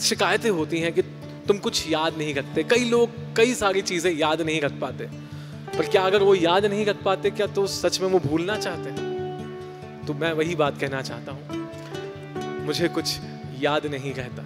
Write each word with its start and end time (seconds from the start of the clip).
शिकायतें 0.00 0.50
होती 0.50 0.78
हैं 0.78 0.92
कि 0.92 1.02
तुम 1.48 1.58
कुछ 1.58 1.90
याद 1.90 2.18
नहीं 2.18 2.34
रखते। 2.34 2.62
कई 2.62 2.84
लोग 2.84 3.10
कई 3.36 3.54
सारी 3.54 3.82
चीज़ें 3.82 4.12
याद 4.12 4.40
नहीं 4.40 4.60
रख 4.60 4.72
पाते। 4.72 5.04
पर 5.78 5.86
क्या 5.86 6.02
अगर 6.02 6.22
वो 6.22 6.34
याद 6.34 6.66
नहीं 6.66 6.86
रख 6.86 7.02
पाते, 7.02 7.30
क्या 7.30 7.46
तो 7.46 7.66
सच 7.66 8.00
में 8.00 8.08
वो 8.08 8.18
भूलना 8.18 8.56
चाहते 8.56 8.90
हैं? 8.90 9.04
तो 10.06 10.14
मैं 10.14 10.32
वही 10.32 10.54
बात 10.54 10.80
कहना 10.80 11.02
चाहता 11.02 11.32
हूँ। 11.32 11.68
मुझे 12.66 12.88
कुछ 12.88 13.18
याद 13.60 13.86
नहीं 13.86 14.14
रहता। 14.14 14.42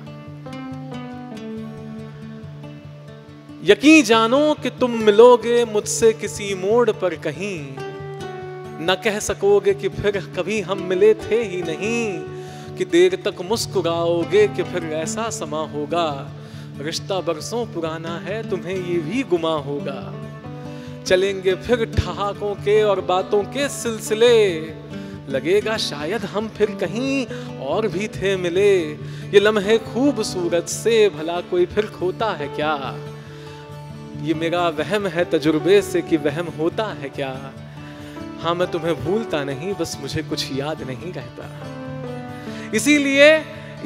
यकीन 3.65 4.05
जानो 4.05 4.55
कि 4.55 4.71
तुम 4.71 4.91
मिलोगे 4.91 5.65
मुझसे 5.65 6.13
किसी 6.13 6.55
मोड़ 6.55 6.91
पर 6.91 7.15
कहीं। 7.15 7.69
न 8.81 8.97
कह 9.05 9.19
सकोगे 9.19 9.75
कि 9.75 9.89
फिर 9.89 10.33
कभी 10.37 10.61
हम 10.61 10.83
मिले 10.83 11.15
थे 11.15 11.43
ही 11.43 11.63
नहीं। 11.63 12.38
कि 12.79 12.85
देर 12.85 13.17
तक 13.17 13.41
मुस्कुराओगे 13.43 14.49
कि 14.49 14.63
फिर 14.63 14.85
ऐसा 14.85 15.31
समा 15.31 15.67
होगा। 15.67 16.33
रिश्ता 16.79 17.21
बरसों 17.21 17.67
पुराना 17.67 18.19
है, 18.19 18.51
तुम्हें 18.51 18.77
ये 18.77 18.99
भी 18.99 19.23
गुमा 19.23 19.55
होगा। 19.57 20.15
चलेंगे 21.07 21.55
फिर 21.55 21.85
ठहाकों 21.99 22.55
के 22.55 22.83
और 22.83 23.01
बातों 23.01 23.43
के 23.43 23.69
सिलसिले। 23.69 24.61
लगेगा 25.29 25.77
शायद 25.77 26.25
हम 26.25 26.49
फिर 26.49 26.71
कहीं 26.71 27.27
और 27.59 27.89
भी 27.89 28.09
थे 28.09 28.37
मिले। 28.37 28.79
ये 29.33 29.41
लम्हे 29.41 29.79
खूबसूरत 29.79 30.69
से, 30.69 31.09
भला 31.09 31.41
कोई 31.41 31.67
फिर 31.67 31.87
खोता 31.87 32.31
है 32.33 32.49
क्या? 32.49 32.99
ये 34.23 34.35
मेरा 34.35 34.69
वहम 34.69 35.07
है 35.07 35.25
तजुर्बे 35.25 35.83
से 35.83 36.03
कि 36.03 36.17
वहम 36.17 36.47
होता 36.59 36.85
है 36.85 37.09
क्या? 37.09 37.53
हाँ 38.41 38.55
मैं 38.55 38.71
तुम्हें 38.71 39.05
भूलता 39.05 39.45
नहीं, 39.45 39.75
बस 39.75 39.99
मुझे 40.01 40.23
कुछ 40.23 40.53
याद 40.53 40.83
नहीं 40.83 41.13
रहता। 41.13 41.45
इसीलिए 42.75 43.37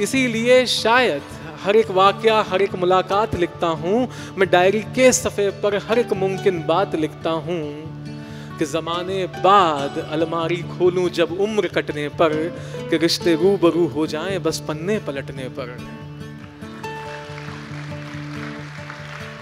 इसीलिए 0.01 0.65
शायद 0.67 1.23
हर 1.63 1.77
एक 1.77 1.91
वाक्य, 1.91 2.43
हर 2.49 2.63
एक 2.63 2.75
मुलाकात 2.75 3.35
लिखता 3.35 3.67
हूँ। 3.67 4.09
मैं 4.39 4.51
डायरी 4.51 4.81
के 4.95 5.13
सफ़े 5.13 5.51
पर 5.63 5.77
हर 5.89 5.99
एक 5.99 6.13
मुमकिन 6.13 6.63
बात 6.67 6.95
लिखता 6.95 7.31
हूँ 7.31 7.63
कि 8.59 8.65
ज़माने 8.65 9.27
बाद 9.39 9.99
अलमारी 10.13 10.63
खोलूं 10.71 11.09
जब 11.11 11.33
उम्र 11.41 11.69
कटने 11.69 12.09
पर, 12.09 12.35
कि 12.91 12.97
रिश्ते 12.97 13.35
रूबरू 13.35 13.87
हो 13.87 14.07
जाएँ 14.07 14.39
बस 14.39 14.63
पन्ने 14.69 14.99
पलटने 14.99 15.49
पर। 15.49 15.77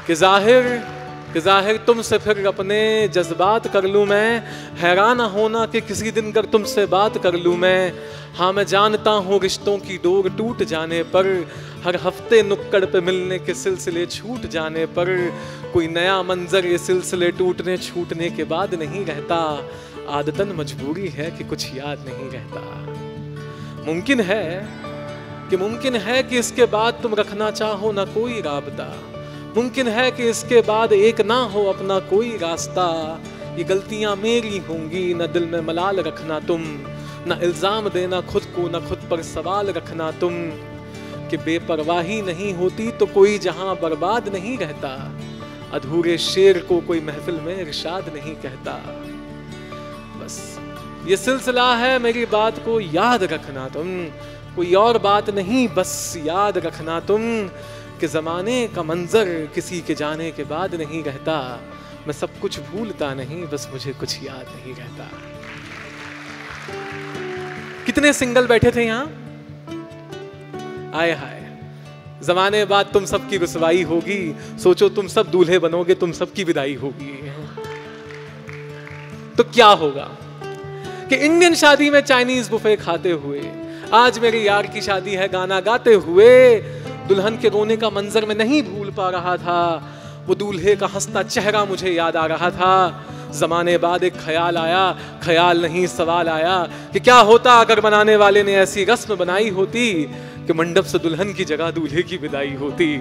कि 0.07 0.15
ज़ाहिर 0.15 0.65
कि 1.33 1.41
ज़ाहिर 1.41 1.77
तुमसे 1.87 2.19
फिर 2.19 2.47
अपने 2.47 3.09
जज्बात 3.09 3.67
कर 3.73 3.85
लूँ 3.87 4.05
मैं। 4.07 4.43
हैरान 4.79 5.21
होना 5.33 5.65
कि 5.67 5.81
किसी 5.81 6.11
दिन 6.11 6.33
कर 6.33 6.45
तुमसे 6.45 6.87
बात 6.87 7.19
कर 7.19 7.35
लूँ 7.37 7.57
मैं। 7.57 7.93
हाँ 8.37 8.53
मैं 8.53 8.65
जानता 8.67 9.11
हूँ 9.11 9.41
रिश्तों 9.41 9.77
की 9.79 9.97
डोर 9.99 10.29
टूट 10.31 10.63
जाने 10.63 11.03
पर। 11.13 11.27
हर 11.85 11.97
हफ़्ते 11.97 12.43
नुक्कड़ 12.43 12.85
पे 12.85 13.01
मिलने 13.01 13.39
के 13.39 13.55
सिलसिले 13.55 14.07
छूट 14.07 14.47
जाने 14.47 14.87
पर। 14.89 15.09
कोई 15.73 15.89
नया 15.89 16.23
मंजर 16.23 16.67
ये 16.67 16.79
सिलसिले 16.79 17.31
टूटने 17.33 17.77
छूटने 17.79 18.31
के 18.31 18.45
बाद 18.45 18.75
नहीं 18.75 19.05
रहता। 19.05 19.37
आदतन 20.11 20.53
मजबूरी 20.57 21.09
है 21.09 21.31
कि 21.31 21.45
कुछ 21.45 21.75
याद 21.75 22.05
नहीं 22.09 22.31
रहता। 22.31 22.61
मुमकिन 23.87 24.21
है 24.21 24.45
कि 25.51 25.57
मुमकिन 25.57 25.97
है 25.99 26.23
कि 26.23 26.39
इसके 26.39 26.65
बाद 26.67 26.99
तुम 27.03 27.15
रखना 27.15 27.51
चाहो 27.53 27.93
ना 27.93 28.05
कोई 28.05 28.41
राबता। 28.41 28.89
मुमकिन 29.57 29.89
है 29.89 30.11
कि 30.11 30.29
इसके 30.31 30.61
बाद 30.63 30.93
एक 30.93 31.21
ना 31.21 31.37
हो 31.45 31.65
अपना 31.65 31.99
कोई 32.09 32.37
रास्ता। 32.39 32.87
ये 33.57 33.65
गलतियाँ 33.65 34.15
मेरी 34.17 34.59
होंगी, 34.59 35.03
न 35.15 35.27
दिल 35.27 35.47
में 35.47 35.61
मलाल 35.61 36.01
रखना 36.01 36.39
तुम, 36.41 36.63
न 37.29 37.39
इल्ज़ाम 37.43 37.89
देना 37.89 38.21
खुद 38.23 38.45
को, 38.57 38.69
न 38.69 38.81
खुद 38.89 39.01
पर 39.11 39.23
सवाल 39.25 39.71
रखना 39.73 40.11
तुम। 40.21 40.35
कि 41.31 41.37
बेपरवाही 41.39 42.21
नहीं 42.23 42.53
होती 42.55 42.91
तो 42.93 43.07
कोई 43.07 43.39
जहाँ 43.39 43.75
बर्बाद 43.77 44.29
नहीं 44.29 44.57
रहता, 44.59 44.89
अधूरे 45.73 46.17
शेर 46.21 46.59
को 46.69 46.81
कोई 46.81 47.01
महफिल 47.01 47.41
में 47.41 47.61
इरशाद 47.61 48.13
नहीं 48.15 48.35
कहता। 48.37 48.73
बस, 50.17 50.39
ये 51.07 51.17
सिलसिला 51.17 51.75
है 51.77 51.99
मेरी 51.99 52.25
बात 52.29 52.59
को 52.65 52.81
याद 52.81 53.25
रखना 53.25 53.69
तुम, 53.69 53.89
कोई 54.57 54.75
और 54.77 54.99
बात 55.01 55.31
नहीं 55.31 55.67
बस 55.69 55.93
याद 56.25 56.59
रखना 56.59 56.99
तुम। 57.01 57.23
कि 58.01 58.07
ज़माने 58.07 58.69
का 58.69 58.83
मंजर 58.83 59.49
किसी 59.55 59.81
के 59.81 59.95
जाने 59.95 60.31
के 60.31 60.45
बाद 60.45 60.75
नहीं 60.75 61.03
रहता। 61.05 61.61
मैं 62.07 62.13
सब 62.13 62.39
कुछ 62.39 62.59
भूलता 62.61 63.15
नहीं, 63.15 63.43
बस 63.43 63.69
मुझे 63.73 63.93
कुछ 63.93 64.23
याद 64.23 64.47
नहीं 64.57 64.75
रहता। 64.75 65.09
कितने 67.87 68.13
सिंगल 68.13 68.47
बैठे 68.47 68.71
थे 68.71 68.85
यहाँ? 68.85 69.05
आए 70.95 71.13
हाय। 71.13 71.39
जमाने 72.23 72.65
बाद 72.65 72.87
तुम 72.93 73.05
सबकी 73.05 73.37
रुसवाई 73.37 73.83
होगी। 73.83 74.35
सोचो 74.63 74.89
तुम 74.89 75.07
सब 75.07 75.31
दूल्हे 75.31 75.59
बनोगे, 75.59 75.95
तुम 75.95 76.13
सबकी 76.13 76.45
विदाई 76.45 76.75
होगी। 76.75 77.31
तो 79.37 79.45
क्या 79.45 79.67
होगा 79.67 80.09
कि 81.09 81.17
इंडियन 81.17 81.55
शादी 81.55 81.91
में 81.91 82.01
चाइनीज़ 82.01 82.51
बुफे 82.51 82.77
खाते 82.77 83.11
हुए, 83.13 83.43
आज 83.93 84.19
मेरी 84.19 84.47
यार 84.47 84.67
की 84.67 84.81
शादी 84.81 85.11
है, 85.11 85.29
गाना 85.29 85.61
गाते 85.61 85.95
हुए 85.95 86.31
दुल्हन 87.09 87.37
के 87.37 87.49
रोने 87.49 87.77
का 87.77 87.91
मंजर 87.91 88.27
में 88.27 88.35
नहीं 88.35 88.63
भूल 88.63 88.91
पा 88.91 89.11
रहा 89.11 89.37
था। 89.37 89.93
वो 90.27 90.35
दूल्हे 90.35 90.77
का 90.77 90.87
हंसता 90.87 91.23
चेहरा 91.23 91.65
मुझे 91.65 91.91
याद 91.91 92.17
आ 92.17 92.27
रहा 92.27 92.51
था। 92.51 93.05
जमाने 93.39 93.79
बाद 93.79 94.05
एक 94.05 94.15
ख्याल 94.15 94.59
आया, 94.59 94.97
ख्याल 95.23 95.63
नहीं, 95.63 95.87
सवाल 95.87 96.29
आया 96.29 96.69
कि 96.93 97.01
क्या 97.01 97.17
होता 97.17 97.61
अगर 97.61 97.81
बनाने 97.81 98.17
वाले 98.17 98.43
ने 98.43 98.55
ऐसी 98.55 98.85
रस्म 98.85 99.17
बनाई 99.17 99.49
होती 99.49 100.05
कि 100.47 100.53
मंडप 100.53 100.85
से 100.85 100.99
दुल्हन 100.99 101.33
की 101.33 101.45
जगह 101.45 101.71
दूल्हे 101.71 102.03
की 102.03 102.17
विदाई 102.17 102.55
होती। 102.55 102.99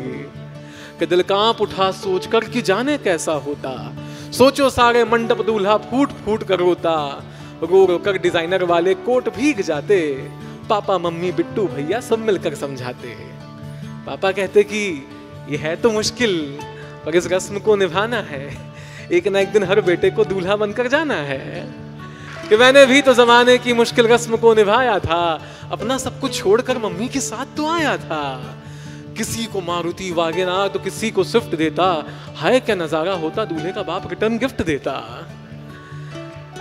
कि 1.00 1.06
दिल 1.06 1.22
काँप 1.22 1.62
उठा, 1.62 1.92
सोचकर 1.92 2.40
कि 2.40 2.62
जाने 2.62 2.98
कैसा 2.98 3.32
होता। 3.32 3.94
सोचो 4.32 4.70
सारे 4.70 5.04
मंडप 5.04 5.46
दूल्हा 5.46 5.78
फूट 5.78 6.10
फूट 6.10 6.44
कर 6.44 6.60
रोता। 6.60 7.24
रो 7.64 7.86
रो 7.86 7.98
कर 7.98 8.18
डिज़ाइनर 8.18 8.64
वाले 8.64 8.94
कोट 8.94 9.30
भीग 9.30 9.62
जाते। 9.62 10.30
पापा, 10.70 10.98
मम्मी, 10.98 11.32
बिट्टू 11.32 11.68
भैया 11.68 12.00
सब 12.00 12.20
मिलकर 12.20 12.56
समझाते। 12.56 13.40
पापा 14.10 14.32
कहते 14.32 14.64
कि 14.64 14.80
ये 15.50 15.58
है 15.58 15.76
तो 15.76 15.90
मुश्किल, 15.92 16.32
पर 17.06 17.16
इस 17.16 17.28
रस्म 17.28 17.60
को 17.60 17.76
निभाना 17.76 18.18
है। 18.30 18.46
एक 19.12 19.28
ना 19.28 19.40
एक 19.40 19.52
दिन 19.52 19.64
हर 19.64 19.82
बेटे 19.82 20.10
को 20.10 20.24
दूल्हा 20.26 20.56
बनकर 20.56 20.88
जाना 20.88 21.16
है। 21.24 21.68
कि 22.50 22.58
मैंने 22.58 22.86
भी 22.86 23.02
तो 23.02 23.14
जमाने 23.14 23.58
की 23.58 23.74
मुश्किल 23.74 24.08
रस्म 24.08 24.38
को 24.38 24.54
निभाया 24.54 24.98
था, 25.00 25.22
अपना 25.72 25.98
सब 25.98 26.20
कुछ 26.20 26.40
छोड़कर 26.40 26.78
मम्मी 26.78 27.08
के 27.08 27.20
साथ 27.20 27.56
तो 27.58 27.68
आया 27.70 27.96
था। 28.00 28.24
किसी 29.18 29.46
को 29.46 29.62
मारुति 29.62 30.12
वागेनार 30.12 30.68
तो 30.68 30.80
किसी 30.80 31.12
को 31.12 31.24
स्विफ्ट 31.24 31.56
देता, 31.56 31.86
हाय 32.36 32.60
क्या 32.60 32.76
नज़ारा 32.76 33.14
होता 33.16 33.46
दूल्हे 33.46 33.72
का 33.72 33.84
बाप 33.84 34.10
रिटर्न 34.10 34.38
गिफ्ट 34.38 34.62
देता। 34.64 34.96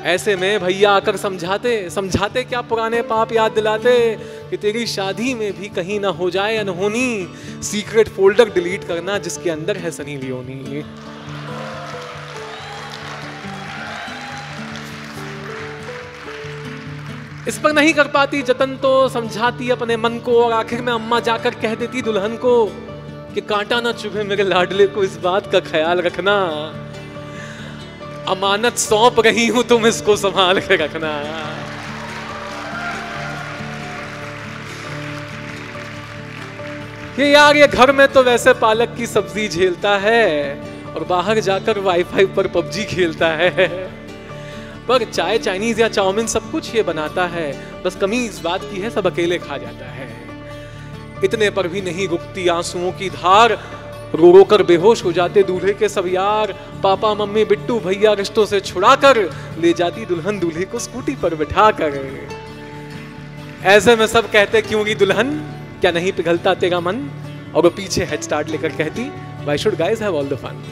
ऐसे 0.05 0.35
में 0.37 0.61
भैया 0.61 0.91
आकर 0.91 1.17
समझाते 1.17 1.73
समझाते 1.91 2.43
क्या 2.45 2.61
पुराने 2.63 3.01
पाप 3.05 3.33
याद 3.33 3.53
दिलाते 3.53 3.95
कि 4.51 4.57
तेरी 4.57 4.87
शादी 4.87 5.35
में 5.35 5.53
भी 5.53 5.69
कहीं 5.71 5.99
ना 6.01 6.09
हो 6.19 6.31
जाए 6.31 6.57
अनहोनी 6.57 7.11
सीक्रेट 7.65 8.09
फोल्डर 8.09 8.49
डिलीट 8.51 8.85
करना 8.85 9.19
जिसके 9.19 9.51
अंदर 9.51 9.77
है 9.77 9.91
सनी 9.91 10.17
लियोनी। 10.17 10.85
इस 17.49 17.59
पर 17.59 17.73
नहीं 17.73 17.93
कर 17.95 18.09
पाती 18.09 18.43
जतन 18.43 18.75
तो 18.77 19.09
समझाती 19.09 19.71
अपने 19.71 19.97
मन 19.97 20.19
को 20.25 20.43
और 20.43 20.53
आखिर 20.53 20.83
में 20.83 20.93
अम्मा 20.93 21.21
जाकर 21.21 21.55
कह 21.61 21.75
देती 21.75 22.03
दुल्हन 22.03 22.37
को 22.37 22.53
कि 23.35 23.41
कांटा 23.45 23.81
ना 23.81 23.93
चुभे 23.93 24.25
मेरे 24.25 24.45
लाडले 24.45 24.87
को 24.89 25.05
इस 25.05 25.17
बात 25.19 25.51
का 25.53 25.61
ख्याल 25.63 26.01
रखना। 26.01 26.35
अमानत 28.29 28.77
सौंप 28.79 29.21
रही 29.21 29.47
हूँ 29.47 29.63
तुम 29.65 29.87
इसको 29.87 30.17
संभाल 30.17 30.61
के 30.61 30.77
रखना। 30.77 31.13
ये 37.19 37.31
यार 37.31 37.57
ये 37.57 37.67
घर 37.67 37.93
में 37.93 38.09
तो 38.09 38.23
वैसे 38.23 38.53
पालक 38.53 38.95
की 38.97 39.07
सब्ज़ी 39.07 39.49
झेलता 39.49 39.97
है 39.99 40.61
और 40.97 41.05
बाहर 41.05 41.41
जाकर 41.41 41.79
वाईफाई 41.79 42.27
पर 42.27 42.47
पबजी 42.47 42.85
खेलता 42.85 43.29
है। 43.29 43.69
पर 44.89 45.05
चाय, 45.05 45.39
चाइनीज़ 45.39 45.81
या 45.81 45.89
चाउमीन 45.89 46.27
सब 46.27 46.51
कुछ 46.51 46.75
ये 46.75 46.83
बनाता 46.83 47.27
है। 47.27 47.83
बस 47.83 47.97
कमी 47.97 48.25
इस 48.27 48.41
बात 48.41 48.61
की 48.61 48.81
है, 48.81 48.91
सब 48.91 49.07
अकेले 49.07 49.39
खा 49.39 49.57
जाता 49.57 49.91
है। 49.91 50.09
इतने 51.25 51.51
पर 51.51 51.69
भी 51.69 51.81
नहीं 51.81 52.09
रुकती 52.09 52.49
आंसुओं 52.49 52.93
की 52.93 53.11
धार। 53.11 53.53
रो 54.15 54.33
रो 54.33 54.45
कर 54.45 54.63
बेहोश 54.63 55.05
हो 55.05 55.13
जाते 55.13 55.43
दूल्हे 55.43 55.73
के 55.73 55.89
सब 55.89 56.07
यार। 56.07 56.53
पापा, 56.83 57.15
मम्मी, 57.15 57.45
बिट्टू, 57.45 57.81
भैया 57.81 58.13
रिश्तों 58.13 58.47
से 58.47 58.61
छुड़ा 58.61 58.97
कर 58.97 59.25
ले 59.59 59.73
जाती 59.73 60.07
दुल्हन 60.07 60.39
दूल्हे 60.39 60.65
को 60.65 60.79
स्कूटी 60.79 61.17
पर 61.17 61.35
बिठा 61.35 61.71
कर 61.71 62.01
ऐसे 63.65 63.97
में 63.97 64.07
सब 64.07 64.31
कहते 64.31 64.63
क्योंकि 64.63 64.95
दुल्हन? 64.95 65.55
क्या 65.81 65.91
नहीं 65.93 66.13
पिघलता 66.13 66.55
तेरा 66.55 66.81
मन? 66.81 67.09
और 67.55 67.63
वो 67.63 67.71
पीछे 67.71 68.05
हेड 68.05 68.21
स्टार्ट 68.21 68.49
लेकर 68.49 68.77
कहती 68.77 69.11
why 69.45 69.59
should 69.59 69.75
guys 69.75 70.03
have 70.03 70.17
all 70.17 70.29
the 70.29 70.37
fun 70.37 70.63